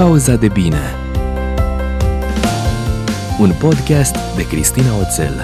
[0.00, 0.94] Pauza de bine
[3.40, 5.40] Un podcast de Cristina Oțel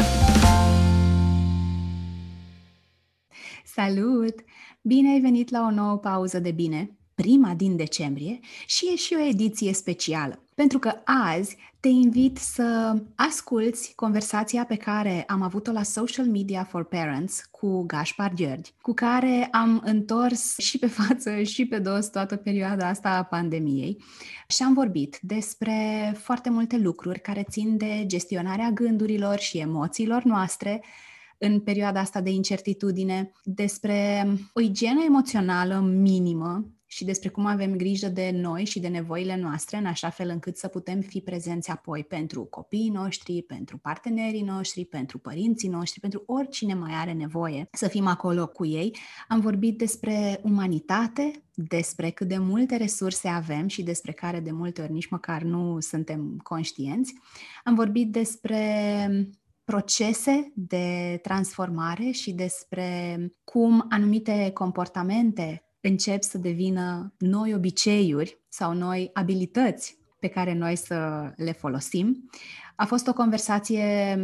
[3.64, 4.34] Salut!
[4.82, 9.16] Bine ai venit la o nouă pauză de bine, prima din decembrie și e și
[9.20, 10.44] o ediție specială.
[10.54, 11.56] Pentru că azi
[11.86, 17.82] te invit să asculți conversația pe care am avut-o la Social Media for Parents cu
[17.82, 23.08] Gaspar Gheorghi, cu care am întors și pe față și pe dos toată perioada asta
[23.08, 24.02] a pandemiei
[24.48, 30.84] și am vorbit despre foarte multe lucruri care țin de gestionarea gândurilor și emoțiilor noastre
[31.38, 38.08] în perioada asta de incertitudine, despre o igienă emoțională minimă și despre cum avem grijă
[38.08, 42.04] de noi și de nevoile noastre, în așa fel încât să putem fi prezenți apoi
[42.04, 47.88] pentru copiii noștri, pentru partenerii noștri, pentru părinții noștri, pentru oricine mai are nevoie să
[47.88, 48.96] fim acolo cu ei.
[49.28, 54.82] Am vorbit despre umanitate, despre cât de multe resurse avem și despre care de multe
[54.82, 57.14] ori nici măcar nu suntem conștienți.
[57.64, 58.60] Am vorbit despre
[59.64, 69.10] procese de transformare și despre cum anumite comportamente încep să devină noi obiceiuri sau noi
[69.12, 72.30] abilități pe care noi să le folosim.
[72.76, 74.16] A fost o conversație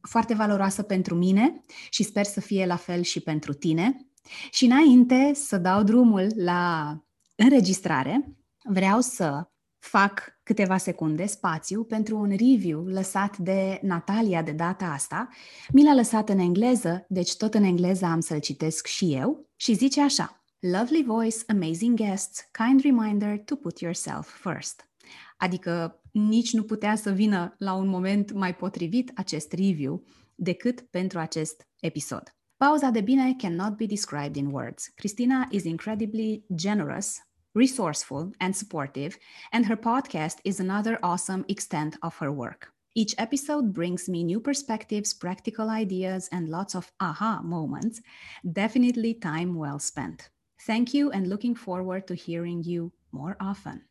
[0.00, 4.06] foarte valoroasă pentru mine și sper să fie la fel și pentru tine.
[4.50, 6.92] Și înainte să dau drumul la
[7.34, 14.84] înregistrare, vreau să fac câteva secunde spațiu pentru un review lăsat de Natalia de data
[14.84, 15.28] asta.
[15.72, 19.74] Mi l-a lăsat în engleză, deci tot în engleză am să-l citesc și eu și
[19.74, 20.37] zice așa.
[20.60, 24.88] Lovely voice, amazing guests, kind reminder to put yourself first.
[25.36, 31.18] Adică nici nu putea să vină la un moment mai potrivit acest review decât pentru
[31.18, 32.36] acest episod.
[32.56, 34.92] Pauza de bine cannot be described in words.
[34.94, 37.16] Christina is incredibly generous,
[37.52, 39.16] resourceful, and supportive,
[39.50, 42.74] and her podcast is another awesome extent of her work.
[42.92, 48.00] Each episode brings me new perspectives, practical ideas, and lots of aha moments.
[48.42, 50.30] Definitely time well spent.
[50.66, 53.90] Thank you and looking forward to hearing you more often.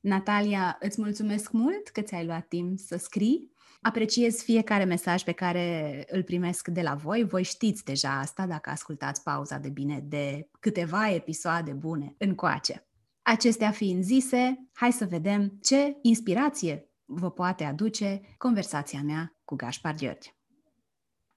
[0.00, 3.52] Natalia, îți mulțumesc mult că ți-ai luat timp să scrii.
[3.80, 7.24] Apreciez fiecare mesaj pe care îl primesc de la voi.
[7.24, 12.86] Voi știți deja asta dacă ascultați pauza de bine de câteva episoade bune încoace.
[13.22, 19.94] Acestea fiind zise, hai să vedem ce inspirație vă poate aduce conversația mea cu Gaspar
[19.94, 20.33] Gheorghe.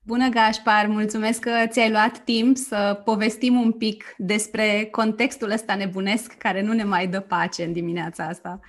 [0.07, 0.85] Bună, Gașpar!
[0.87, 6.73] Mulțumesc că ți-ai luat timp să povestim un pic despre contextul ăsta nebunesc care nu
[6.73, 8.59] ne mai dă pace în dimineața asta.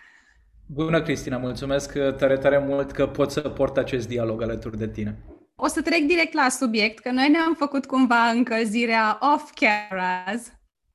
[0.66, 1.36] Bună, Cristina!
[1.36, 5.18] Mulțumesc tare, tare mult că pot să port acest dialog alături de tine.
[5.56, 10.52] O să trec direct la subiect, că noi ne-am făcut cumva încălzirea off-cameras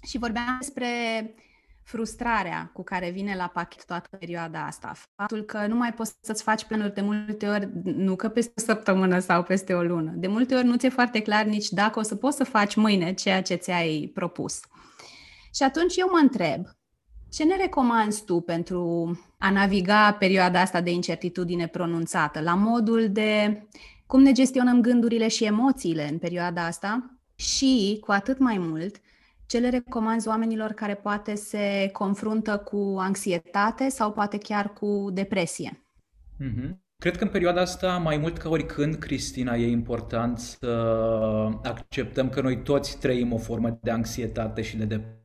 [0.07, 0.87] și vorbeam despre
[1.83, 4.93] frustrarea cu care vine la pachet toată perioada asta.
[5.15, 8.61] Faptul că nu mai poți să-ți faci planuri de multe ori, nu că peste o
[8.61, 10.11] săptămână sau peste o lună.
[10.15, 13.13] De multe ori nu ți-e foarte clar nici dacă o să poți să faci mâine
[13.13, 14.59] ceea ce ți-ai propus.
[15.53, 16.65] Și atunci eu mă întreb,
[17.29, 23.63] ce ne recomanzi tu pentru a naviga perioada asta de incertitudine pronunțată, la modul de
[24.05, 28.95] cum ne gestionăm gândurile și emoțiile în perioada asta și, cu atât mai mult,
[29.53, 35.83] ce le recomanzi oamenilor care poate se confruntă cu anxietate sau poate chiar cu depresie?
[36.39, 36.77] Mm-hmm.
[36.97, 40.67] Cred că în perioada asta, mai mult ca oricând, Cristina, e important să
[41.63, 45.22] acceptăm că noi toți trăim o formă de anxietate și de depresie.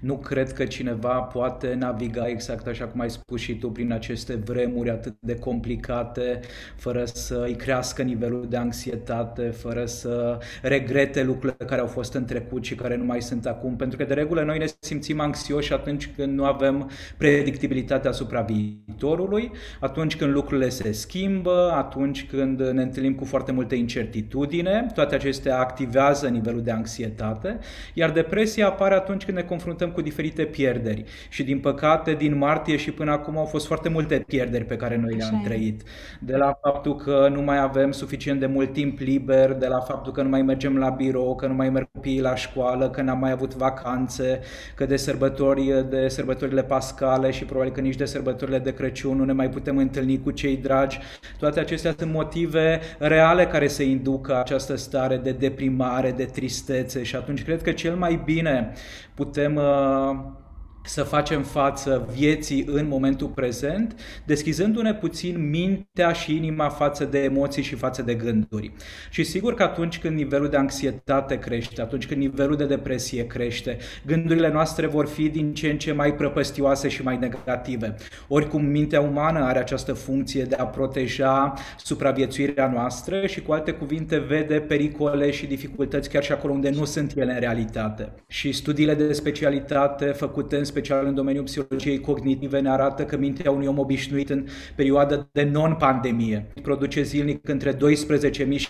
[0.00, 4.34] Nu cred că cineva poate naviga exact așa cum ai spus și tu prin aceste
[4.34, 6.40] vremuri atât de complicate,
[6.76, 12.24] fără să îi crească nivelul de anxietate, fără să regrete lucrurile care au fost în
[12.24, 13.76] trecut și care nu mai sunt acum.
[13.76, 19.50] Pentru că de regulă noi ne simțim anxioși atunci când nu avem predictibilitate asupra viitorului,
[19.80, 25.14] atunci când lucrurile lucrurile se schimbă, atunci când ne întâlnim cu foarte multe incertitudine, toate
[25.14, 27.58] acestea activează nivelul de anxietate,
[27.94, 31.04] iar depresia apare atunci când ne confruntăm cu diferite pierderi.
[31.28, 34.96] Și din păcate, din martie și până acum au fost foarte multe pierderi pe care
[34.96, 35.82] noi le-am trăit.
[36.20, 40.12] De la faptul că nu mai avem suficient de mult timp liber, de la faptul
[40.12, 43.18] că nu mai mergem la birou, că nu mai merg copiii la școală, că n-am
[43.18, 44.40] mai avut vacanțe,
[44.74, 49.24] că de sărbători, de sărbătorile pascale și probabil că nici de sărbătorile de Crăciun nu
[49.24, 50.98] ne mai putem întâlni cu cei cei dragi.
[51.38, 57.16] Toate acestea sunt motive reale care să inducă această stare de deprimare, de tristețe și
[57.16, 58.72] atunci cred că cel mai bine
[59.14, 60.43] putem uh,
[60.86, 63.94] să facem față vieții în momentul prezent,
[64.24, 68.72] deschizându-ne puțin mintea și inima față de emoții și față de gânduri.
[69.10, 73.76] Și sigur că atunci când nivelul de anxietate crește, atunci când nivelul de depresie crește,
[74.06, 77.94] gândurile noastre vor fi din ce în ce mai prăpăstioase și mai negative.
[78.28, 84.18] Oricum, mintea umană are această funcție de a proteja supraviețuirea noastră și, cu alte cuvinte,
[84.18, 88.12] vede pericole și dificultăți chiar și acolo unde nu sunt ele în realitate.
[88.28, 93.50] Și studiile de specialitate făcute în special în domeniul psihologiei cognitive, ne arată că mintea
[93.50, 97.78] unui om obișnuit în perioada de non-pandemie produce zilnic între 12.000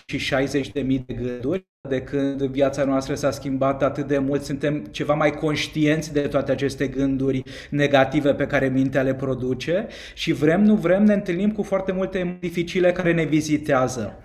[0.05, 1.67] și 60.000 de gânduri.
[1.89, 6.51] De când viața noastră s-a schimbat atât de mult, suntem ceva mai conștienți de toate
[6.51, 11.63] aceste gânduri negative pe care mintea le produce și vrem, nu vrem, ne întâlnim cu
[11.63, 14.19] foarte multe dificile care ne vizitează.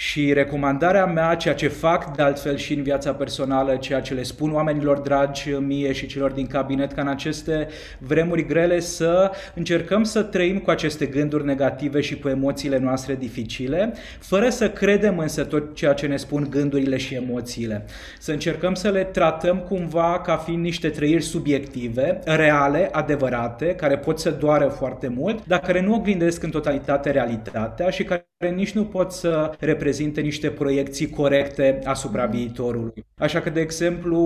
[0.00, 4.22] Și recomandarea mea, ceea ce fac de altfel și în viața personală, ceea ce le
[4.22, 7.68] spun oamenilor dragi mie și celor din cabinet, ca în aceste
[7.98, 13.92] vremuri grele să încercăm să trăim cu aceste gânduri negative și cu emoțiile noastre dificile,
[14.20, 17.84] fără să credem însă tot ceea ce ne spun gândurile și emoțiile.
[18.18, 24.18] Să încercăm să le tratăm cumva ca fiind niște trăiri subiective, reale, adevărate, care pot
[24.18, 28.24] să doară foarte mult, dar care nu oglindesc în totalitate realitatea și care
[28.54, 29.52] nici nu pot să
[29.90, 32.30] reprezinte niște proiecții corecte asupra mm.
[32.30, 33.04] viitorului.
[33.18, 34.18] Așa că, de exemplu,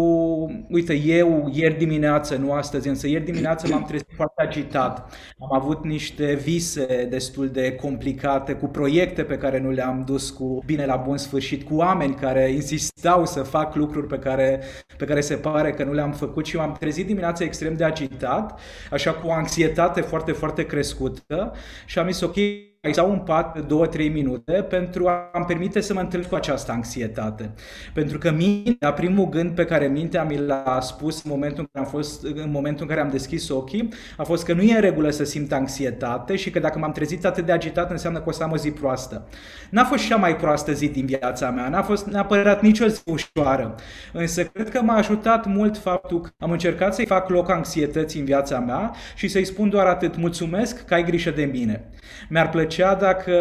[0.68, 5.14] uite, eu ieri dimineață, nu astăzi, însă ieri dimineață m-am trezit foarte agitat.
[5.38, 10.62] Am avut niște vise destul de complicate, cu proiecte pe care nu le-am dus cu
[10.66, 14.60] bine la bun sfârșit, cu oameni care insistau să fac lucruri pe care,
[14.96, 18.60] pe care se pare că nu le-am făcut și m-am trezit dimineața extrem de agitat,
[18.90, 21.52] așa cu o anxietate foarte, foarte crescută
[21.86, 22.36] și am zis, ok,
[22.92, 23.74] sau un pat de
[24.08, 27.54] 2-3 minute pentru a-mi permite să mă întâlnesc cu această anxietate.
[27.94, 31.84] Pentru că mintea, primul gând pe care mintea mi l-a spus în momentul în care
[31.84, 34.80] am, fost, în momentul în care am deschis ochii a fost că nu e în
[34.80, 38.32] regulă să simt anxietate și că dacă m-am trezit atât de agitat înseamnă că o
[38.32, 39.28] să am o zi proastă.
[39.70, 43.74] N-a fost cea mai proastă zi din viața mea, n-a fost neapărat nicio zi ușoară.
[44.12, 48.26] Însă cred că m-a ajutat mult faptul că am încercat să-i fac loc anxietății în
[48.26, 51.88] viața mea și să-i spun doar atât, mulțumesc că ai grijă de mine.
[52.28, 53.32] Mi-ar plăcea plăcea dacă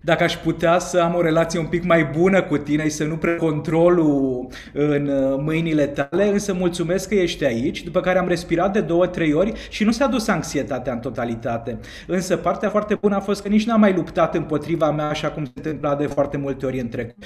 [0.00, 3.04] dacă aș putea să am o relație un pic mai bună cu tine și să
[3.04, 8.28] nu pre controlul în uh, mâinile tale, însă mulțumesc că ești aici, după care am
[8.28, 11.78] respirat de două, trei ori și nu s-a dus anxietatea în totalitate.
[12.06, 15.44] Însă partea foarte bună a fost că nici n-am mai luptat împotriva mea așa cum
[15.44, 17.24] se întâmpla de foarte multe ori în trecut.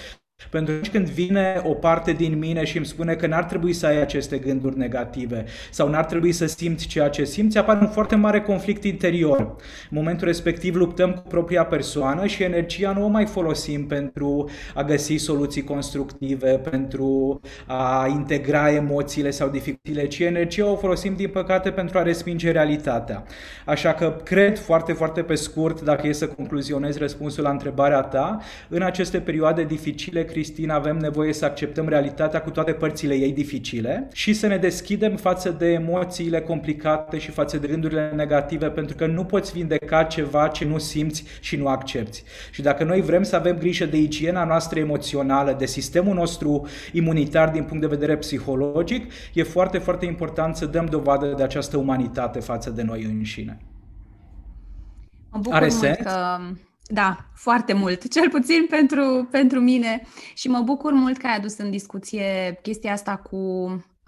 [0.51, 3.87] Pentru că când vine o parte din mine și îmi spune că n-ar trebui să
[3.87, 8.17] ai aceste gânduri negative sau n-ar trebui să simți ceea ce simți, apare un foarte
[8.17, 9.39] mare conflict interior.
[9.41, 9.57] În
[9.91, 15.17] momentul respectiv luptăm cu propria persoană și energia nu o mai folosim pentru a găsi
[15.17, 21.99] soluții constructive, pentru a integra emoțiile sau dificultățile, ci energia o folosim din păcate pentru
[21.99, 23.25] a respinge realitatea.
[23.65, 28.39] Așa că cred foarte, foarte pe scurt, dacă e să concluzionez răspunsul la întrebarea ta,
[28.69, 34.09] în aceste perioade dificile Cristina, avem nevoie să acceptăm realitatea cu toate părțile ei dificile
[34.13, 39.07] și să ne deschidem față de emoțiile complicate și față de gândurile negative, pentru că
[39.07, 42.23] nu poți vindeca ceva ce nu simți și nu accepti.
[42.51, 47.51] Și dacă noi vrem să avem grijă de igiena noastră emoțională, de sistemul nostru imunitar
[47.51, 52.41] din punct de vedere psihologic, e foarte, foarte important să dăm dovadă de această umanitate
[52.41, 53.59] față de noi înșine.
[55.31, 55.97] Mă bucur Are mult sens?
[55.97, 56.39] că
[56.91, 60.03] da, foarte mult, cel puțin pentru, pentru mine.
[60.35, 63.39] Și mă bucur mult că ai adus în discuție chestia asta cu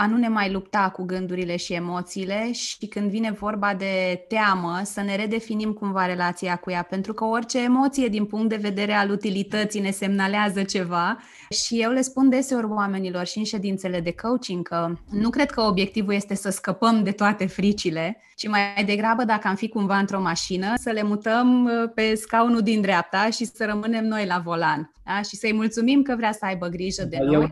[0.00, 4.80] a nu ne mai lupta cu gândurile și emoțiile și când vine vorba de teamă,
[4.84, 8.92] să ne redefinim cumva relația cu ea, pentru că orice emoție din punct de vedere
[8.92, 11.18] al utilității ne semnalează ceva
[11.50, 15.60] și eu le spun deseori oamenilor și în ședințele de coaching că nu cred că
[15.60, 20.20] obiectivul este să scăpăm de toate fricile, ci mai degrabă dacă am fi cumva într-o
[20.20, 24.92] mașină, să le mutăm uh, pe scaunul din dreapta și să rămânem noi la volan.
[25.04, 25.22] Da?
[25.22, 27.50] Și să-i mulțumim că vrea să aibă grijă de noi.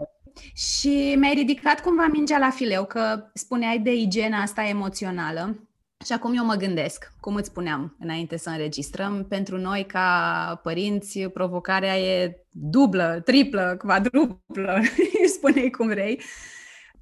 [0.54, 5.68] Și mi-ai ridicat cumva mingea la fileu, că spuneai de igiena asta emoțională.
[6.04, 11.20] Și acum eu mă gândesc, cum îți spuneam înainte să înregistrăm, pentru noi ca părinți
[11.20, 14.80] provocarea e dublă, triplă, quadruplă,
[15.36, 16.20] spune cum vrei.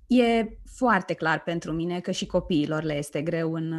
[0.07, 3.73] E foarte clar pentru mine că și copiilor le este greu în,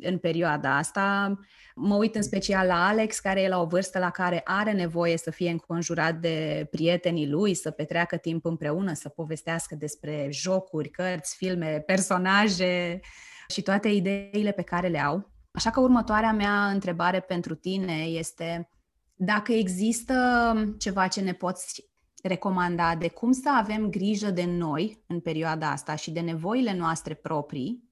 [0.00, 1.38] în perioada asta.
[1.74, 5.16] Mă uit în special la Alex, care e la o vârstă la care are nevoie
[5.16, 11.36] să fie înconjurat de prietenii lui, să petreacă timp împreună, să povestească despre jocuri, cărți,
[11.36, 13.00] filme, personaje
[13.48, 15.30] și toate ideile pe care le au.
[15.52, 18.68] Așa că următoarea mea întrebare pentru tine este
[19.14, 20.14] dacă există
[20.78, 21.91] ceva ce ne poți
[22.22, 27.14] recomanda de cum să avem grijă de noi în perioada asta și de nevoile noastre
[27.14, 27.90] proprii,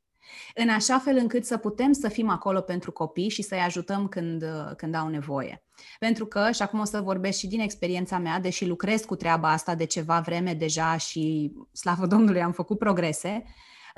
[0.54, 4.44] în așa fel încât să putem să fim acolo pentru copii și să-i ajutăm când,
[4.76, 5.64] când au nevoie.
[5.98, 9.50] Pentru că, și acum o să vorbesc și din experiența mea, deși lucrez cu treaba
[9.50, 13.44] asta de ceva vreme deja și, slavă Domnului, am făcut progrese,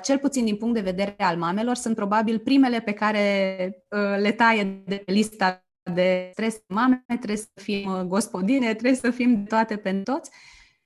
[0.03, 4.31] cel puțin din punct de vedere al mamelor, sunt probabil primele pe care uh, le
[4.31, 5.62] taie de lista
[5.93, 10.31] de stres mame, trebuie să fim uh, gospodine, trebuie să fim toate pentru toți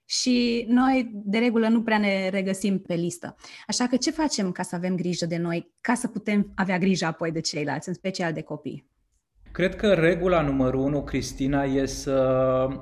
[0.09, 3.35] și noi, de regulă, nu prea ne regăsim pe listă.
[3.67, 7.05] Așa că ce facem ca să avem grijă de noi, ca să putem avea grijă
[7.05, 8.89] apoi de ceilalți, în special de copii?
[9.57, 12.11] Cred că regula numărul unu, Cristina, e să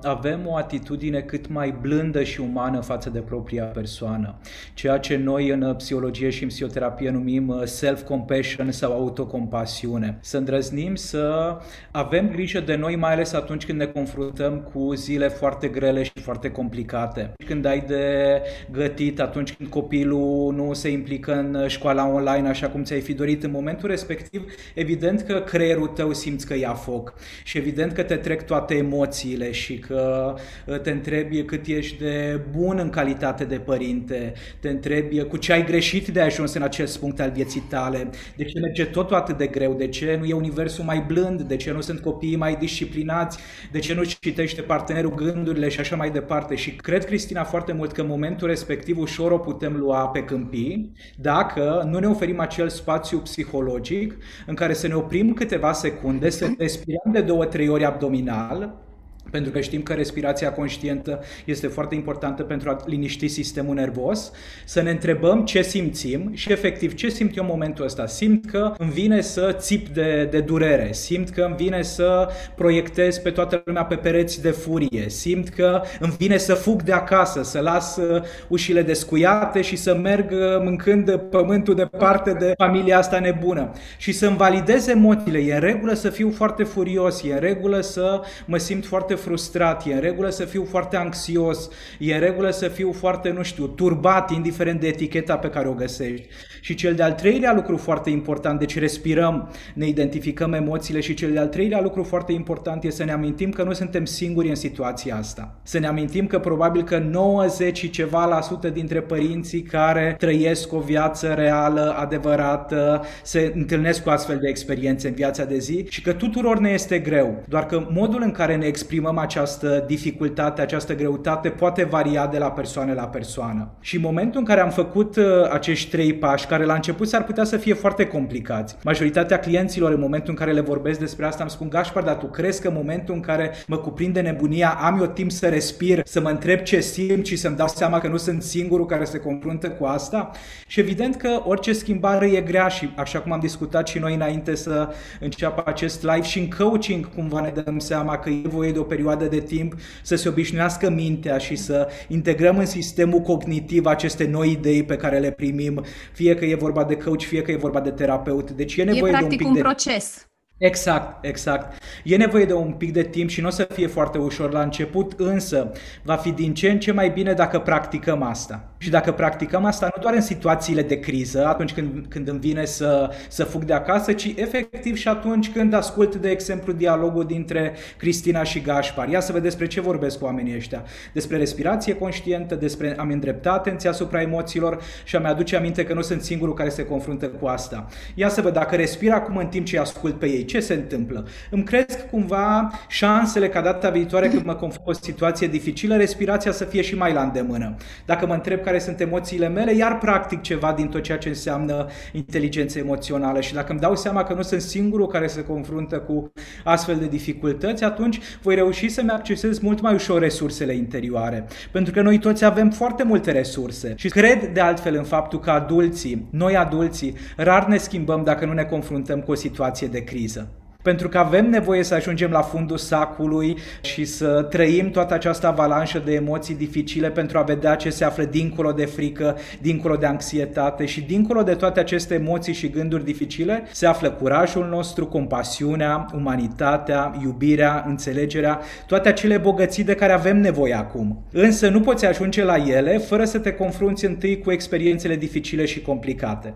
[0.03, 4.35] avem o atitudine cât mai blândă și umană față de propria persoană.
[4.73, 10.17] Ceea ce noi în psihologie și în psihoterapie numim uh, self-compassion sau autocompasiune.
[10.21, 11.55] Să îndrăznim să
[11.91, 16.19] avem grijă de noi, mai ales atunci când ne confruntăm cu zile foarte grele și
[16.21, 17.33] foarte complicate.
[17.45, 18.41] Când ai de
[18.71, 23.43] gătit, atunci când copilul nu se implică în școala online așa cum ți-ai fi dorit
[23.43, 27.13] în momentul respectiv, evident că creierul tău simți că ia foc.
[27.43, 30.33] Și evident că te trec toate emoțiile și că
[30.65, 35.53] uh, te întrebi cât ești de bun în calitate de părinte, te întrebi cu ce
[35.53, 39.37] ai greșit de ajuns în acest punct al vieții tale, de ce merge totul atât
[39.37, 42.55] de greu, de ce nu e universul mai blând, de ce nu sunt copiii mai
[42.55, 43.37] disciplinați,
[43.71, 46.55] de ce nu citește partenerul gândurile și așa mai departe.
[46.55, 50.91] Și cred, Cristina, foarte mult că în momentul respectiv ușor o putem lua pe câmpii
[51.15, 56.44] dacă nu ne oferim acel spațiu psihologic în care să ne oprim câteva secunde, să
[56.57, 58.83] respirăm de două, trei ori abdominal,
[59.31, 64.31] pentru că știm că respirația conștientă este foarte importantă pentru a liniști sistemul nervos,
[64.65, 68.05] să ne întrebăm ce simțim și efectiv ce simt eu în momentul ăsta.
[68.05, 73.17] Simt că îmi vine să țip de, de durere, simt că îmi vine să proiectez
[73.17, 77.43] pe toată lumea pe pereți de furie, simt că îmi vine să fug de acasă,
[77.43, 83.19] să las uh, ușile descuiate și să merg uh, mâncând pământul departe de familia asta
[83.19, 85.39] nebună și să-mi validez emoțiile.
[85.39, 89.85] E în regulă să fiu foarte furios, e în regulă să mă simt foarte frustrat,
[89.87, 91.69] e în regulă să fiu foarte anxios,
[91.99, 95.73] e în regulă să fiu foarte, nu știu, turbat, indiferent de eticheta pe care o
[95.73, 96.27] găsești.
[96.61, 101.47] Și cel de-al treilea lucru foarte important, deci respirăm, ne identificăm emoțiile și cel de-al
[101.47, 105.59] treilea lucru foarte important este să ne amintim că nu suntem singuri în situația asta.
[105.63, 110.73] Să ne amintim că probabil că 90 și ceva la sută dintre părinții care trăiesc
[110.73, 116.01] o viață reală, adevărată, se întâlnesc cu astfel de experiențe în viața de zi și
[116.01, 117.43] că tuturor ne este greu.
[117.47, 122.37] Doar că modul în care ne exprimăm exprimăm această dificultate, această greutate poate varia de
[122.37, 123.69] la persoană la persoană.
[123.79, 127.23] Și în momentul în care am făcut uh, acești trei pași, care la început s-ar
[127.23, 131.43] putea să fie foarte complicați, majoritatea clienților în momentul în care le vorbesc despre asta
[131.43, 134.99] îmi spun, Gașpar, dar tu crezi că în momentul în care mă cuprinde nebunia, am
[134.99, 138.17] eu timp să respir, să mă întreb ce simt și să-mi dau seama că nu
[138.17, 140.31] sunt singurul care se confruntă cu asta?
[140.67, 144.55] Și evident că orice schimbare e grea și așa cum am discutat și noi înainte
[144.55, 148.79] să înceapă acest live și în coaching cumva ne dăm seama că e voie de
[148.79, 154.27] o perioadă de timp să se obișnuiască mintea și să integrăm în sistemul cognitiv aceste
[154.27, 155.83] noi idei pe care le primim,
[156.13, 158.51] fie că e vorba de coach, fie că e vorba de terapeut.
[158.51, 159.59] Deci e nevoie e de un pic un de...
[159.59, 160.27] proces.
[160.57, 161.81] Exact, exact.
[162.03, 164.61] E nevoie de un pic de timp și nu o să fie foarte ușor la
[164.61, 165.71] început, însă
[166.03, 168.74] va fi din ce în ce mai bine dacă practicăm asta.
[168.85, 172.65] Și dacă practicăm asta nu doar în situațiile de criză, atunci când, când îmi vine
[172.65, 177.73] să, să fug de acasă, ci efectiv și atunci când ascult, de exemplu, dialogul dintre
[177.97, 179.09] Cristina și Gașpar.
[179.09, 180.83] Ia să vedem despre ce vorbesc cu oamenii ăștia.
[181.13, 186.01] Despre respirație conștientă, despre a-mi îndrepta atenția asupra emoțiilor și a-mi aduce aminte că nu
[186.01, 187.87] sunt singurul care se confruntă cu asta.
[188.15, 191.27] Ia să văd dacă respir acum în timp ce ascult pe ei ce se întâmplă?
[191.49, 196.51] Îmi cresc cumva șansele ca data viitoare când mă confrunt cu o situație dificilă, respirația
[196.51, 197.75] să fie și mai la îndemână.
[198.05, 201.87] Dacă mă întreb care sunt emoțiile mele, iar practic ceva din tot ceea ce înseamnă
[202.13, 206.31] inteligență emoțională și dacă îmi dau seama că nu sunt singurul care se confruntă cu
[206.63, 211.47] astfel de dificultăți, atunci voi reuși să-mi accesez mult mai ușor resursele interioare.
[211.71, 215.51] Pentru că noi toți avem foarte multe resurse și cred de altfel în faptul că
[215.51, 220.49] adulții, noi adulții, rar ne schimbăm dacă nu ne confruntăm cu o situație de criză
[220.85, 226.01] pentru că avem nevoie să ajungem la fundul sacului și să trăim toată această avalanșă
[226.05, 230.85] de emoții dificile pentru a vedea ce se află dincolo de frică, dincolo de anxietate
[230.85, 237.17] și dincolo de toate aceste emoții și gânduri dificile se află curajul nostru, compasiunea, umanitatea,
[237.21, 241.25] iubirea, înțelegerea, toate acele bogății de care avem nevoie acum.
[241.31, 245.81] Însă nu poți ajunge la ele fără să te confrunți întâi cu experiențele dificile și
[245.81, 246.53] complicate.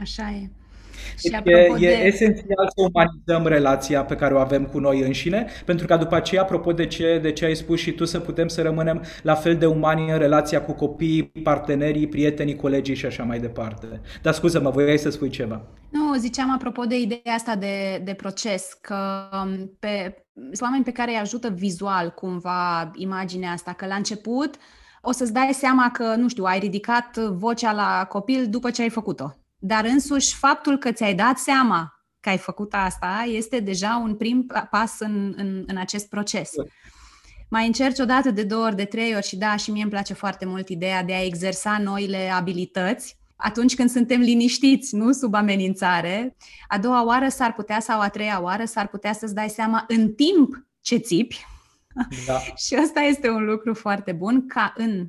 [0.00, 0.55] Așa e.
[1.22, 1.40] Deci e,
[1.78, 1.86] de...
[1.86, 6.14] e esențial să umanizăm relația pe care o avem cu noi înșine, pentru ca după
[6.14, 9.34] aceea, apropo de ce, de ce ai spus și tu, să putem să rămânem la
[9.34, 14.00] fel de umani în relația cu copiii, partenerii, prietenii, colegii și așa mai departe.
[14.22, 15.62] Dar scuză-mă, voiai să spui ceva.
[15.90, 20.92] Nu, ziceam apropo de ideea asta de, de proces, că um, pe, sunt oameni pe
[20.92, 24.54] care îi ajută vizual cumva imaginea asta, că la început
[25.02, 28.88] o să-ți dai seama că, nu știu, ai ridicat vocea la copil după ce ai
[28.88, 29.34] făcut-o.
[29.58, 34.46] Dar însuși faptul că ți-ai dat seama că ai făcut asta este deja un prim
[34.70, 36.50] pas în, în, în acest proces.
[37.48, 39.90] Mai încerci o dată, de două ori, de trei ori și da, și mie îmi
[39.90, 45.34] place foarte mult ideea de a exersa noile abilități atunci când suntem liniștiți, nu sub
[45.34, 46.36] amenințare.
[46.68, 50.12] A doua oară s-ar putea sau a treia oară s-ar putea să-ți dai seama în
[50.12, 51.46] timp ce țipi.
[52.26, 52.38] Da.
[52.66, 55.08] și asta este un lucru foarte bun ca în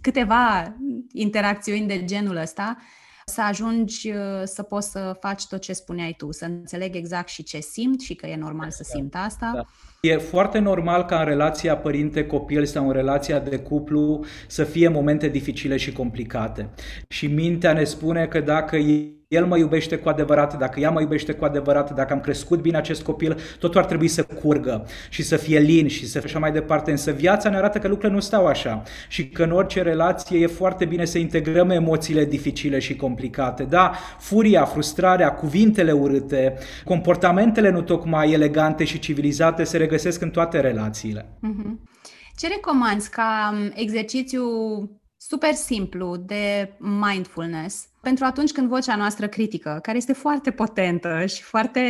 [0.00, 0.76] câteva
[1.12, 2.76] interacțiuni de genul ăsta
[3.24, 7.42] să ajungi uh, să poți să faci tot ce spuneai tu, să înțeleg exact și
[7.42, 9.50] ce simt și că e normal să simt asta.
[9.54, 9.64] Da.
[10.04, 15.28] E foarte normal ca în relația părinte-copil sau în relația de cuplu să fie momente
[15.28, 16.68] dificile și complicate.
[17.08, 18.76] Și mintea ne spune că dacă
[19.34, 22.76] el mă iubește cu adevărat, dacă ea mă iubește cu adevărat, dacă am crescut bine
[22.76, 26.52] acest copil, totul ar trebui să curgă și să fie lin și să așa mai
[26.52, 26.90] departe.
[26.90, 30.46] Însă viața ne arată că lucrurile nu stau așa și că în orice relație e
[30.46, 33.62] foarte bine să integrăm emoțiile dificile și complicate.
[33.62, 40.60] Da, furia, frustrarea, cuvintele urâte, comportamentele nu tocmai elegante și civilizate se regăsesc în toate
[40.60, 41.22] relațiile.
[41.22, 41.78] Mm-hmm.
[42.36, 44.44] Ce recomanzi ca um, exercițiu
[45.16, 51.42] super simplu de mindfulness pentru atunci când vocea noastră critică, care este foarte potentă și
[51.42, 51.80] foarte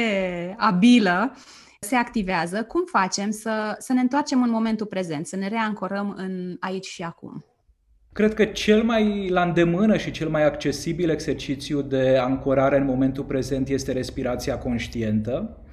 [0.58, 1.36] abilă,
[1.80, 6.56] se activează, cum facem să, să ne întoarcem în momentul prezent, să ne reancorăm în
[6.60, 7.44] aici și acum?
[8.12, 13.24] Cred că cel mai la îndemână și cel mai accesibil exercițiu de ancorare în momentul
[13.24, 15.63] prezent este respirația conștientă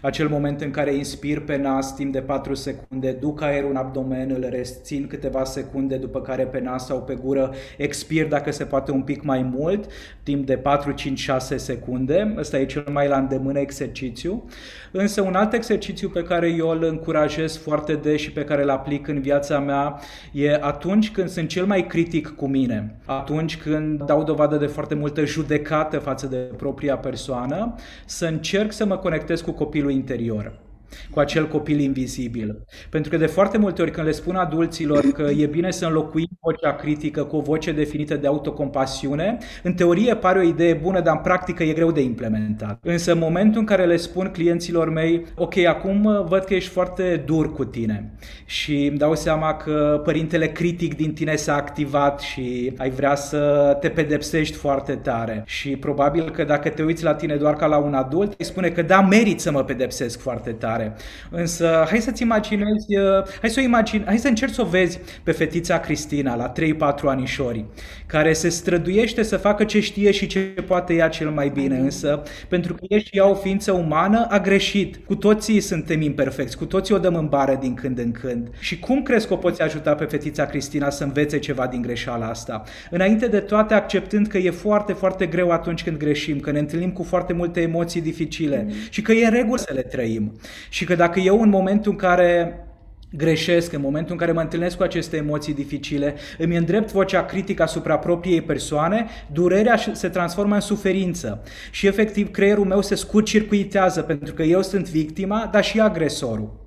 [0.00, 4.30] acel moment în care inspir pe nas timp de 4 secunde, duc aerul în abdomen,
[4.30, 8.90] îl rețin câteva secunde, după care pe nas sau pe gură expir dacă se poate
[8.90, 9.86] un pic mai mult,
[10.22, 12.34] timp de 4, 5, 6 secunde.
[12.38, 14.44] Ăsta e cel mai la îndemână exercițiu.
[14.90, 18.70] Însă un alt exercițiu pe care eu îl încurajez foarte des și pe care îl
[18.70, 20.00] aplic în viața mea
[20.32, 24.94] e atunci când sunt cel mai critic cu mine, atunci când dau dovadă de foarte
[24.94, 27.74] multă judecată față de propria persoană,
[28.06, 30.69] să încerc să mă conectez cu copilul interior
[31.10, 32.64] cu acel copil invizibil.
[32.90, 36.28] Pentru că de foarte multe ori când le spun adulților că e bine să înlocuim
[36.40, 41.14] vocea critică cu o voce definită de autocompasiune, în teorie pare o idee bună, dar
[41.16, 42.78] în practică e greu de implementat.
[42.82, 47.22] Însă în momentul în care le spun clienților mei, ok, acum văd că ești foarte
[47.26, 48.12] dur cu tine
[48.44, 53.76] și îmi dau seama că părintele critic din tine s-a activat și ai vrea să
[53.80, 57.76] te pedepsești foarte tare și probabil că dacă te uiți la tine doar ca la
[57.76, 60.94] un adult, îi spune că da, merit să mă pedepsesc foarte tare tare.
[61.30, 65.00] Însă, hai să-ți imaginezi, uh, hai să o imagine, hai să încerci să o vezi
[65.22, 67.64] pe fetița Cristina la 3-4 anișori,
[68.06, 72.22] care se străduiește să facă ce știe și ce poate ea cel mai bine, însă
[72.48, 74.96] pentru că e și ea o ființă umană, a greșit.
[75.06, 78.48] Cu toții suntem imperfecți, cu toții o dăm în bară din când în când.
[78.58, 82.28] Și cum crezi că o poți ajuta pe fetița Cristina să învețe ceva din greșeala
[82.28, 82.62] asta?
[82.90, 86.92] Înainte de toate, acceptând că e foarte, foarte greu atunci când greșim, că ne întâlnim
[86.92, 88.74] cu foarte multe emoții dificile mm.
[88.90, 90.32] și că e în regulă să le trăim.
[90.70, 92.64] Și că dacă eu în momentul în care
[93.12, 97.62] greșesc, în momentul în care mă întâlnesc cu aceste emoții dificile, îmi îndrept vocea critică
[97.62, 104.34] asupra propriei persoane, durerea se transformă în suferință și efectiv creierul meu se scurcircuitează pentru
[104.34, 106.58] că eu sunt victima, dar și agresorul.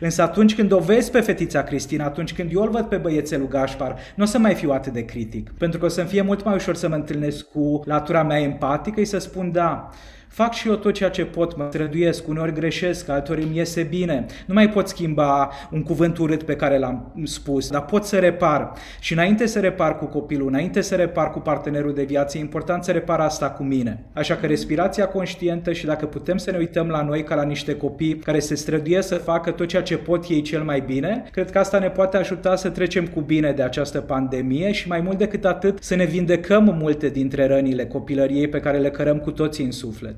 [0.00, 3.48] Însă atunci când o vezi pe fetița Cristina, atunci când eu îl văd pe băiețelul
[3.48, 5.50] Gașpar, nu o să mai fiu atât de critic.
[5.50, 9.00] Pentru că o să-mi fie mult mai ușor să mă întâlnesc cu latura mea empatică
[9.00, 9.90] și să spun da,
[10.32, 14.26] Fac și eu tot ceea ce pot, mă străduiesc, uneori greșesc, alteori îmi iese bine.
[14.46, 18.72] Nu mai pot schimba un cuvânt urât pe care l-am spus, dar pot să repar.
[19.00, 22.84] Și înainte să repar cu copilul, înainte să repar cu partenerul de viață, e important
[22.84, 24.04] să repar asta cu mine.
[24.12, 27.76] Așa că respirația conștientă și dacă putem să ne uităm la noi ca la niște
[27.76, 31.50] copii care se străduie să facă tot ceea ce pot ei cel mai bine, cred
[31.50, 35.18] că asta ne poate ajuta să trecem cu bine de această pandemie și mai mult
[35.18, 39.64] decât atât să ne vindecăm multe dintre rănile copilăriei pe care le cărăm cu toții
[39.64, 40.14] în suflet.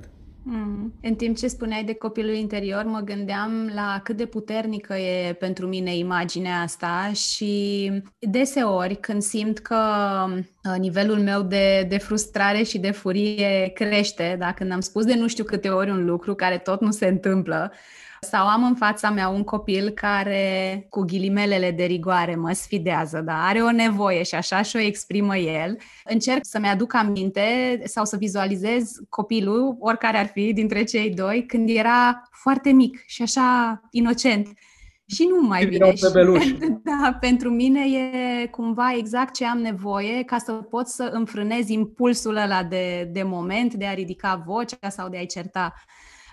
[0.46, 0.92] Mm.
[1.02, 5.66] În timp ce spuneai de copilul interior, mă gândeam la cât de puternică e pentru
[5.66, 9.76] mine imaginea asta și deseori când simt că
[10.28, 15.14] uh, nivelul meu de, de frustrare și de furie crește, dacă când am spus de
[15.14, 17.72] nu știu câte ori un lucru care tot nu se întâmplă,
[18.24, 23.36] Sau am în fața mea un copil care, cu ghilimelele de rigoare, mă sfidează, dar
[23.40, 25.76] are o nevoie și așa și o exprimă el.
[26.04, 31.68] Încerc să-mi aduc aminte sau să vizualizez copilul, oricare ar fi dintre cei doi, când
[31.68, 34.48] era foarte mic și așa inocent
[35.06, 35.92] și nu mai bine.
[36.82, 42.36] da, pentru mine e cumva exact ce am nevoie ca să pot să înfrânez impulsul
[42.36, 45.74] ăla de, de moment, de a ridica vocea sau de a-i certa.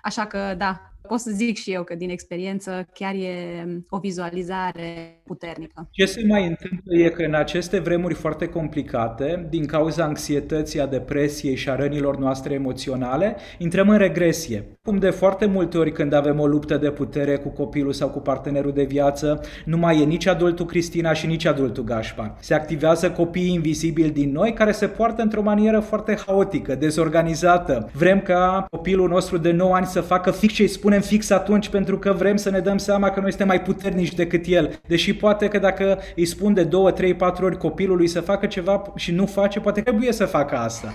[0.01, 3.33] Așa că, da, pot să zic și eu că din experiență chiar e
[3.89, 5.87] o vizualizare puternică.
[5.91, 10.85] Ce se mai întâmplă e că în aceste vremuri foarte complicate, din cauza anxietății, a
[10.85, 14.79] depresiei și a rănilor noastre emoționale, intrăm în regresie.
[14.83, 18.19] Cum de foarte multe ori când avem o luptă de putere cu copilul sau cu
[18.19, 22.35] partenerul de viață, nu mai e nici adultul Cristina și nici adultul Gașpar.
[22.39, 27.89] Se activează copiii invizibili din noi care se poartă într-o manieră foarte haotică, dezorganizată.
[27.93, 31.69] Vrem ca copilul nostru de 9 ani să facă fix ce îi spunem fix atunci
[31.69, 34.79] pentru că vrem să ne dăm seama că noi suntem mai puternici decât el.
[34.87, 38.81] Deși poate că dacă îi spun de 2, 3, 4 ori copilului să facă ceva
[38.95, 40.93] și nu face, poate trebuie să facă asta.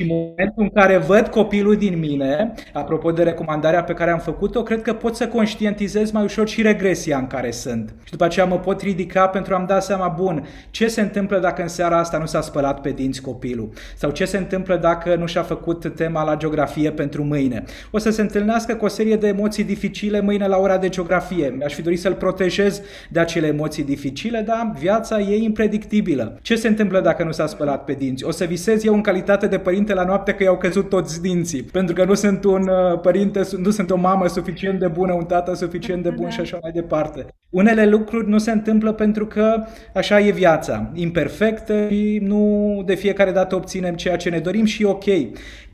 [0.00, 4.18] Și în momentul în care văd copilul din mine, apropo de recomandarea pe care am
[4.18, 7.94] făcut-o, cred că pot să conștientizez mai ușor și regresia în care sunt.
[8.04, 11.62] Și după aceea mă pot ridica pentru a-mi da seama, bun, ce se întâmplă dacă
[11.62, 13.68] în seara asta nu s-a spălat pe dinți copilul?
[13.96, 17.64] Sau ce se întâmplă dacă nu și-a făcut tema la geografie pentru mâine?
[17.90, 21.54] O să se întâlnească cu o serie de emoții dificile mâine la ora de geografie.
[21.56, 26.38] Mi-aș fi dorit să-l protejez de acele emoții dificile, dar viața e impredictibilă.
[26.42, 28.24] Ce se întâmplă dacă nu s-a spălat pe dinți?
[28.24, 31.62] O să visez eu în calitate de părinte la noapte că i-au căzut toți dinții,
[31.62, 35.24] pentru că nu sunt un uh, părinte, nu sunt o mamă suficient de bună, un
[35.24, 37.26] tată suficient de bun și așa mai departe.
[37.50, 43.32] Unele lucruri nu se întâmplă pentru că așa e viața, imperfectă și nu de fiecare
[43.32, 45.04] dată obținem ceea ce ne dorim și e ok.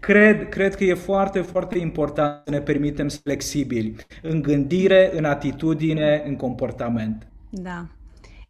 [0.00, 6.22] Cred, cred că e foarte, foarte important să ne permitem flexibili în gândire, în atitudine,
[6.26, 7.26] în comportament.
[7.50, 7.87] Da.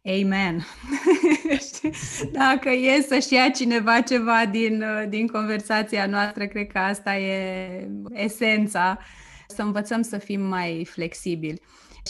[0.07, 0.65] Amen.
[2.31, 8.99] Dacă e să-și ia cineva ceva din, din conversația noastră, cred că asta e esența,
[9.47, 11.61] să învățăm să fim mai flexibili.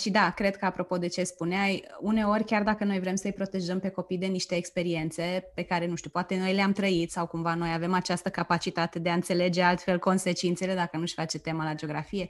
[0.01, 3.79] Și da, cred că apropo de ce spuneai, uneori chiar dacă noi vrem să-i protejăm
[3.79, 7.53] pe copii de niște experiențe pe care, nu știu, poate noi le-am trăit sau cumva
[7.53, 12.27] noi avem această capacitate de a înțelege altfel consecințele dacă nu-și face tema la geografie,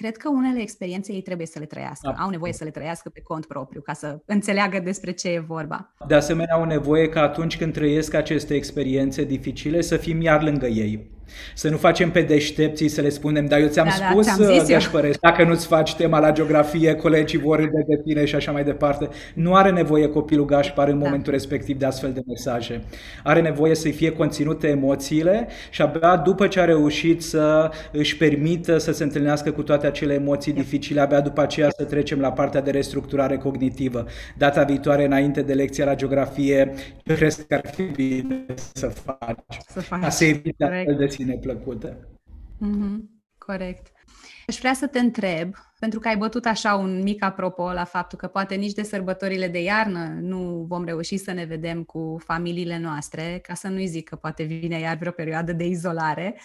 [0.00, 2.14] cred că unele experiențe ei trebuie să le trăiască.
[2.16, 2.22] Da.
[2.22, 5.94] Au nevoie să le trăiască pe cont propriu, ca să înțeleagă despre ce e vorba.
[6.06, 10.66] De asemenea, au nevoie ca atunci când trăiesc aceste experiențe dificile să fim iar lângă
[10.66, 11.10] ei.
[11.54, 14.78] Să nu facem pe deștepții să le spunem, dar eu ți-am da, spus, da, ți-am
[14.78, 18.64] Gașpăre, dacă nu-ți faci tema la geografie, colegii vor râde de tine și așa mai
[18.64, 19.08] departe.
[19.34, 21.04] Nu are nevoie copilul Gașpar în da.
[21.04, 22.82] momentul respectiv de astfel de mesaje.
[23.24, 28.78] Are nevoie să-i fie conținute emoțiile și abia după ce a reușit să își permită
[28.78, 32.60] să se întâlnească cu toate acele emoții dificile, abia după aceea să trecem la partea
[32.60, 34.06] de restructurare cognitivă.
[34.36, 36.72] Data viitoare, înainte de lecția la geografie,
[37.04, 39.58] ce crezi că ar fi bine să faci?
[39.68, 40.00] Să faci.
[40.00, 41.96] Ca să evite astfel de emoții neplăcute.
[42.60, 43.16] Mm-hmm.
[43.38, 43.86] Corect.
[44.46, 48.18] Aș vrea să te întreb, pentru că ai bătut așa un mic apropo la faptul
[48.18, 52.78] că poate nici de sărbătorile de iarnă nu vom reuși să ne vedem cu familiile
[52.78, 56.40] noastre, ca să nu-i zic că poate vine iar vreo perioadă de izolare.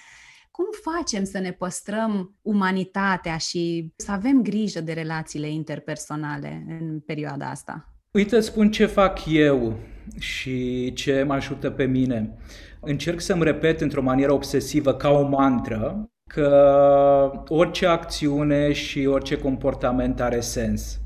[0.52, 7.50] Cum facem să ne păstrăm umanitatea și să avem grijă de relațiile interpersonale în perioada
[7.50, 7.94] asta?
[8.12, 9.80] Uite, spun ce fac eu
[10.20, 12.38] și ce mă ajută pe mine
[12.86, 20.22] încerc să-mi repet într-o manieră obsesivă, ca o mantră, că orice acțiune și orice comportament
[20.22, 21.00] are sens.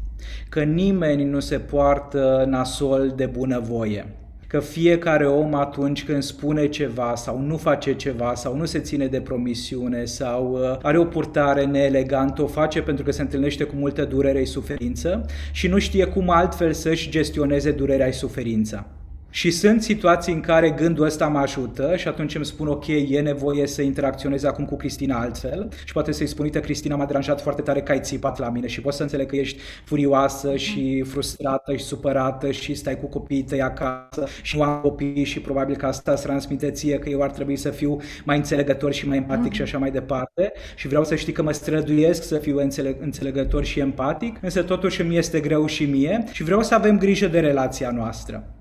[0.49, 4.05] Că nimeni nu se poartă nasol de bunăvoie.
[4.47, 9.07] Că fiecare om atunci când spune ceva sau nu face ceva sau nu se ține
[9.07, 13.75] de promisiune sau uh, are o purtare neelegantă, o face pentru că se întâlnește cu
[13.75, 18.87] multă durere și suferință și nu știe cum altfel să-și gestioneze durerea și suferința.
[19.29, 23.21] Și sunt situații în care gândul ăsta mă ajută și atunci îmi spun, ok, e
[23.21, 27.41] nevoie să interacționez acum cu Cristina altfel și poate să-i spun, uite, Cristina m-a deranjat
[27.41, 30.57] foarte tare că ai țipat la mine și pot să înțeleg că ești furioasă mhm.
[30.57, 35.39] și frustrată și supărată și stai cu copiii tăi acasă și nu am copii și
[35.39, 39.07] probabil că asta îți transmite ție că eu ar trebui să fiu mai înțelegător și
[39.07, 39.55] mai empatic mm-hmm.
[39.55, 43.63] și așa mai departe și vreau să știi că mă străduiesc să fiu înțeleg- înțelegător
[43.63, 47.39] și empatic, însă totuși îmi este greu și mie și vreau să avem grijă de
[47.39, 48.56] relația noastră.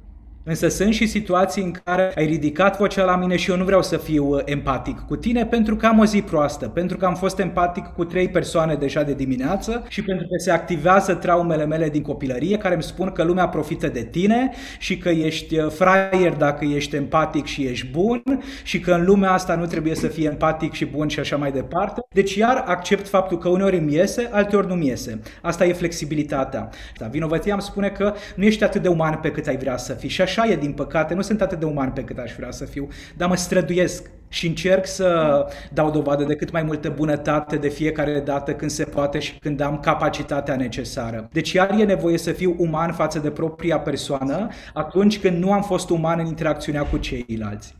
[0.49, 3.83] Însă sunt și situații în care ai ridicat vocea la mine și eu nu vreau
[3.83, 7.15] să fiu uh, empatic cu tine pentru că am o zi proastă, pentru că am
[7.15, 11.89] fost empatic cu trei persoane deja de dimineață și pentru că se activează traumele mele
[11.89, 16.33] din copilărie care îmi spun că lumea profită de tine și că ești uh, fraier
[16.33, 18.23] dacă ești empatic și ești bun
[18.63, 21.53] și că în lumea asta nu trebuie să fii empatic și bun și așa mai
[21.53, 22.01] departe.
[22.13, 25.21] Deci iar accept faptul că uneori îmi iese, alteori nu-mi iese.
[25.43, 26.69] Asta e flexibilitatea.
[26.99, 29.93] Da, vinovăția îmi spune că nu ești atât de uman pe cât ai vrea să
[29.93, 32.35] fii și așa așa e, din păcate, nu sunt atât de uman pe cât aș
[32.37, 36.89] vrea să fiu, dar mă străduiesc și încerc să dau dovadă de cât mai multă
[36.89, 41.29] bunătate de fiecare dată când se poate și când am capacitatea necesară.
[41.33, 45.63] Deci iar e nevoie să fiu uman față de propria persoană atunci când nu am
[45.63, 47.77] fost uman în interacțiunea cu ceilalți.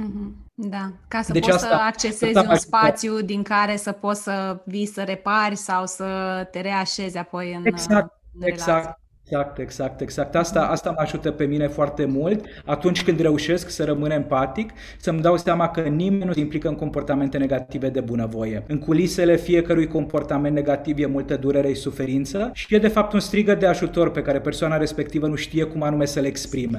[0.00, 0.44] Mm-hmm.
[0.54, 4.22] Da, ca să deci poți asta, să accesezi asta un spațiu din care să poți
[4.22, 6.04] să vii să repari sau să
[6.50, 9.00] te reașezi apoi în Exact, în exact.
[9.28, 10.34] Exact, exact, exact.
[10.34, 15.20] Asta, asta mă ajută pe mine foarte mult atunci când reușesc să rămân empatic, să-mi
[15.20, 18.64] dau seama că nimeni nu se implică în comportamente negative de bunăvoie.
[18.68, 23.20] În culisele fiecărui comportament negativ e multă durere și suferință și e de fapt un
[23.20, 26.78] strigă de ajutor pe care persoana respectivă nu știe cum anume să le exprime.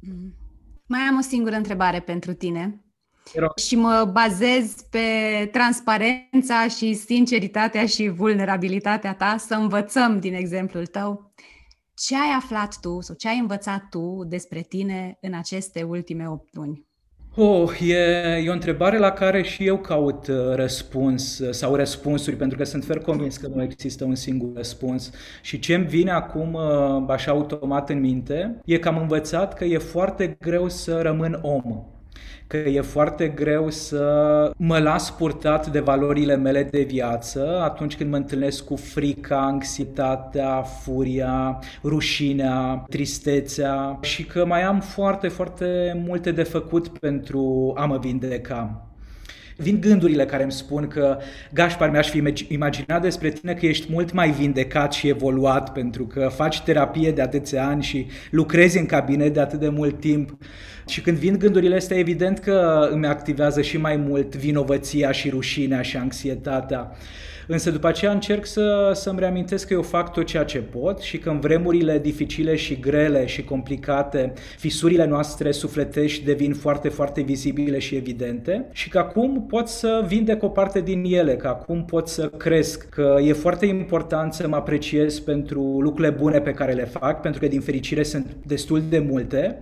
[0.00, 0.34] Mm.
[0.86, 2.80] Mai am o singură întrebare pentru tine.
[3.56, 4.98] Și mă bazez pe
[5.52, 11.32] transparența și sinceritatea și vulnerabilitatea ta să învățăm din exemplul tău.
[11.94, 16.54] Ce ai aflat tu sau ce ai învățat tu despre tine în aceste ultime opt
[16.54, 16.86] luni?
[17.40, 17.94] Oh, e,
[18.44, 22.64] e o întrebare la care și eu caut uh, răspuns uh, sau răspunsuri, pentru că
[22.64, 25.10] sunt fer convins că nu există un singur răspuns.
[25.42, 29.64] Și ce îmi vine acum uh, așa automat în minte e că am învățat că
[29.64, 31.84] e foarte greu să rămân om
[32.46, 38.10] că e foarte greu să mă las purtat de valorile mele de viață atunci când
[38.10, 46.30] mă întâlnesc cu frica, anxietatea, furia, rușinea, tristețea și că mai am foarte, foarte multe
[46.30, 48.87] de făcut pentru a mă vindeca.
[49.60, 51.18] Vin gândurile care îmi spun că,
[51.52, 56.30] Gașpar, mi-aș fi imaginat despre tine că ești mult mai vindecat și evoluat pentru că
[56.34, 60.36] faci terapie de atâția ani și lucrezi în cabinet de atât de mult timp.
[60.86, 65.82] Și când vin gândurile astea, evident că îmi activează și mai mult vinovăția și rușinea
[65.82, 66.96] și anxietatea.
[67.50, 71.18] Însă după aceea încerc să, să-mi reamintesc că eu fac tot ceea ce pot și
[71.18, 77.78] că în vremurile dificile și grele și complicate, fisurile noastre sufletești devin foarte, foarte vizibile
[77.78, 82.08] și evidente și că acum pot să vindec o parte din ele, că acum pot
[82.08, 86.84] să cresc, că e foarte important să mă apreciez pentru lucrurile bune pe care le
[86.84, 89.58] fac, pentru că din fericire sunt destul de multe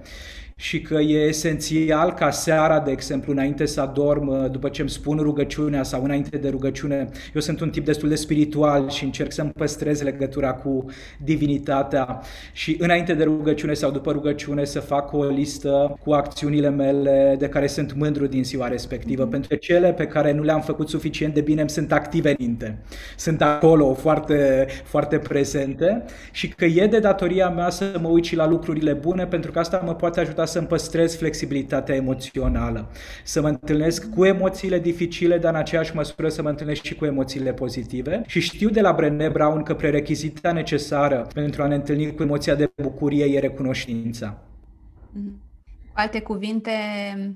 [0.58, 5.18] și că e esențial ca seara, de exemplu, înainte să adorm, după ce îmi spun
[5.18, 9.50] rugăciunea sau înainte de rugăciune, eu sunt un tip destul de spiritual și încerc să-mi
[9.50, 10.84] păstrez legătura cu
[11.24, 12.20] divinitatea
[12.52, 17.48] și înainte de rugăciune sau după rugăciune să fac o listă cu acțiunile mele de
[17.48, 19.30] care sunt mândru din ziua respectivă, mm-hmm.
[19.30, 22.36] pentru că cele pe care nu le-am făcut suficient de bine îmi sunt active în
[22.38, 22.78] minte.
[23.16, 28.36] Sunt acolo foarte, foarte prezente și că e de datoria mea să mă uit și
[28.36, 32.90] la lucrurile bune pentru că asta mă poate ajuta să-mi păstrez flexibilitatea emoțională,
[33.24, 37.04] să mă întâlnesc cu emoțiile dificile, dar în aceeași măsură să mă întâlnesc și cu
[37.04, 38.22] emoțiile pozitive.
[38.26, 42.54] Și știu de la Brené Brown că prerechizitea necesară pentru a ne întâlni cu emoția
[42.54, 44.38] de bucurie e recunoștința.
[44.38, 45.44] Mm-hmm.
[45.96, 46.70] Cu alte cuvinte,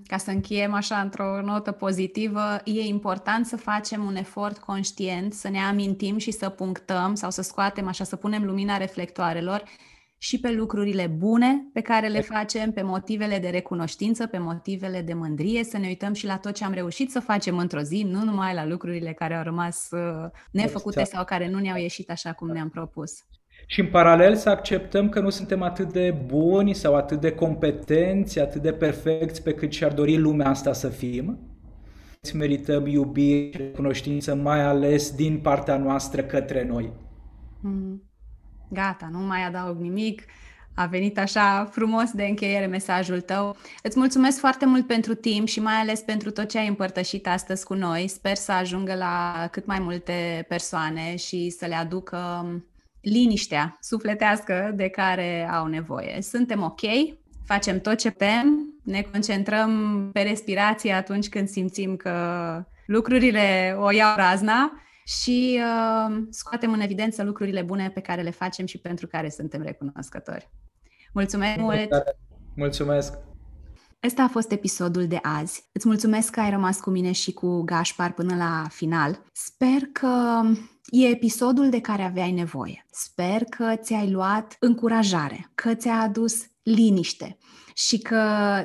[0.07, 5.49] ca să încheiem așa într-o notă pozitivă, e important să facem un efort conștient, să
[5.49, 9.63] ne amintim și să punctăm sau să scoatem așa, să punem lumina reflectoarelor
[10.23, 15.15] și pe lucrurile bune pe care le facem, pe motivele de recunoștință, pe motivele de
[15.15, 18.25] mândrie, să ne uităm și la tot ce am reușit să facem într-o zi, nu
[18.25, 21.17] numai la lucrurile care au rămas uh, nefăcute exact.
[21.17, 23.13] sau care nu ne-au ieșit așa cum ne-am propus.
[23.67, 28.41] Și în paralel să acceptăm că nu suntem atât de buni sau atât de competenți,
[28.41, 31.39] atât de perfecți pe cât și-ar dori lumea asta să fim.
[32.35, 36.93] Merităm iubire și recunoștință, mai ales din partea noastră către noi.
[37.61, 38.10] Mm.
[38.73, 40.23] Gata, nu mai adaug nimic.
[40.75, 43.57] A venit așa frumos de încheiere mesajul tău.
[43.83, 47.65] Îți mulțumesc foarte mult pentru timp și mai ales pentru tot ce ai împărtășit astăzi
[47.65, 48.09] cu noi.
[48.09, 52.47] Sper să ajungă la cât mai multe persoane și să le aducă
[53.01, 56.23] liniștea sufletească de care au nevoie.
[56.23, 56.81] Suntem ok,
[57.45, 62.15] facem tot ce putem, ne concentrăm pe respirație atunci când simțim că
[62.87, 64.73] lucrurile o iau razna
[65.19, 69.63] și uh, scoatem în evidență lucrurile bune pe care le facem și pentru care suntem
[69.63, 70.51] recunoscători.
[71.13, 71.89] Mulțumesc mult!
[72.55, 73.15] Mulțumesc!
[74.07, 75.69] Ăsta a fost episodul de azi.
[75.73, 79.23] Îți mulțumesc că ai rămas cu mine și cu Gașpar până la final.
[79.33, 80.43] Sper că
[80.91, 82.87] e episodul de care aveai nevoie.
[82.91, 87.39] Sper că ți-ai luat încurajare, că ți-a adus liniște
[87.75, 88.23] și că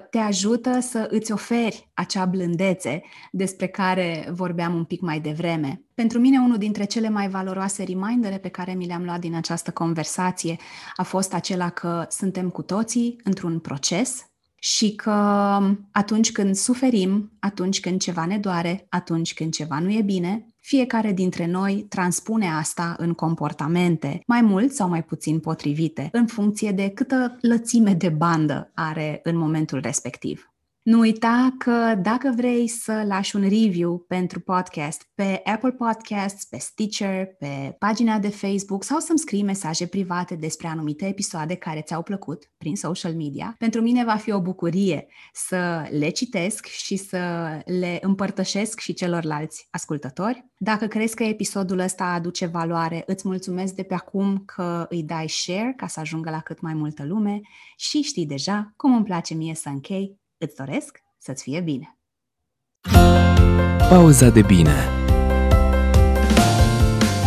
[0.09, 5.85] te ajută să îți oferi acea blândețe despre care vorbeam un pic mai devreme.
[5.93, 9.71] Pentru mine, unul dintre cele mai valoroase remindere pe care mi le-am luat din această
[9.71, 10.57] conversație
[10.95, 14.25] a fost acela că suntem cu toții într-un proces
[14.59, 15.11] și că
[15.91, 21.11] atunci când suferim, atunci când ceva ne doare, atunci când ceva nu e bine, fiecare
[21.11, 26.89] dintre noi transpune asta în comportamente, mai mult sau mai puțin potrivite, în funcție de
[26.89, 30.54] câtă lățime de bandă are în momentul respectiv.
[30.85, 36.57] Nu uita că dacă vrei să lași un review pentru podcast pe Apple Podcasts, pe
[36.57, 42.03] Stitcher, pe pagina de Facebook sau să-mi scrii mesaje private despre anumite episoade care ți-au
[42.03, 47.49] plăcut prin social media, pentru mine va fi o bucurie să le citesc și să
[47.65, 50.45] le împărtășesc și celorlalți ascultători.
[50.57, 55.27] Dacă crezi că episodul ăsta aduce valoare, îți mulțumesc de pe acum că îi dai
[55.29, 57.41] share ca să ajungă la cât mai multă lume
[57.77, 61.97] și știi deja cum îmi place mie să închei Îți doresc să-ți fie bine!
[63.89, 64.89] Pauza de bine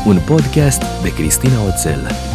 [0.06, 2.27] Un podcast de Cristina Oțel